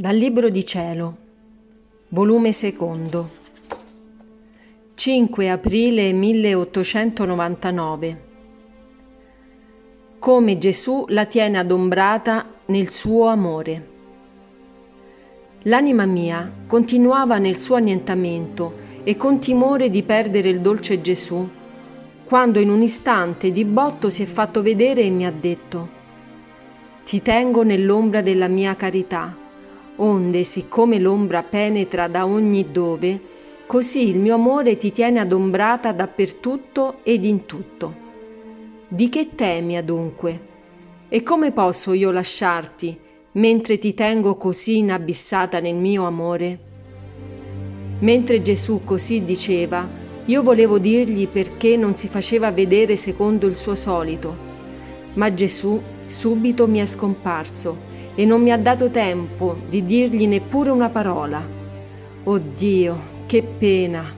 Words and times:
Dal 0.00 0.14
Libro 0.14 0.48
di 0.48 0.64
Cielo, 0.64 1.16
volume 2.10 2.52
secondo, 2.52 3.30
5 4.94 5.50
aprile 5.50 6.12
1899. 6.12 8.22
Come 10.20 10.56
Gesù 10.56 11.04
la 11.08 11.24
tiene 11.24 11.58
adombrata 11.58 12.48
nel 12.66 12.90
suo 12.90 13.26
amore. 13.26 13.88
L'anima 15.62 16.06
mia 16.06 16.48
continuava 16.68 17.38
nel 17.38 17.58
suo 17.58 17.74
annientamento 17.74 18.74
e 19.02 19.16
con 19.16 19.40
timore 19.40 19.90
di 19.90 20.04
perdere 20.04 20.48
il 20.48 20.60
dolce 20.60 21.00
Gesù, 21.00 21.44
quando 22.24 22.60
in 22.60 22.70
un 22.70 22.82
istante 22.82 23.50
di 23.50 23.64
botto 23.64 24.10
si 24.10 24.22
è 24.22 24.26
fatto 24.26 24.62
vedere 24.62 25.02
e 25.02 25.10
mi 25.10 25.26
ha 25.26 25.32
detto, 25.32 25.88
Ti 27.04 27.20
tengo 27.20 27.64
nell'ombra 27.64 28.22
della 28.22 28.46
mia 28.46 28.76
carità 28.76 29.46
onde 29.98 30.44
siccome 30.44 30.98
l'ombra 30.98 31.42
penetra 31.42 32.08
da 32.08 32.26
ogni 32.26 32.70
dove, 32.70 33.20
così 33.66 34.08
il 34.08 34.18
mio 34.18 34.34
amore 34.34 34.76
ti 34.76 34.92
tiene 34.92 35.20
adombrata 35.20 35.92
dappertutto 35.92 36.98
ed 37.02 37.24
in 37.24 37.46
tutto. 37.46 38.06
Di 38.88 39.08
che 39.08 39.34
temi 39.34 39.76
adunque? 39.76 40.46
E 41.08 41.22
come 41.22 41.52
posso 41.52 41.92
io 41.92 42.10
lasciarti, 42.10 42.98
mentre 43.32 43.78
ti 43.78 43.94
tengo 43.94 44.36
così 44.36 44.78
inabissata 44.78 45.60
nel 45.60 45.74
mio 45.74 46.06
amore? 46.06 46.66
Mentre 48.00 48.42
Gesù 48.42 48.82
così 48.84 49.24
diceva, 49.24 49.88
io 50.26 50.42
volevo 50.42 50.78
dirgli 50.78 51.26
perché 51.26 51.76
non 51.76 51.96
si 51.96 52.06
faceva 52.08 52.52
vedere 52.52 52.96
secondo 52.96 53.46
il 53.46 53.56
suo 53.56 53.74
solito, 53.74 54.46
ma 55.14 55.32
Gesù 55.34 55.80
subito 56.06 56.68
mi 56.68 56.78
è 56.78 56.86
scomparso 56.86 57.87
e 58.18 58.24
non 58.24 58.42
mi 58.42 58.50
ha 58.50 58.58
dato 58.58 58.90
tempo 58.90 59.56
di 59.68 59.84
dirgli 59.84 60.26
neppure 60.26 60.70
una 60.70 60.88
parola. 60.88 61.40
Oh 62.24 62.38
Dio, 62.38 63.00
che 63.26 63.44
pena! 63.44 64.12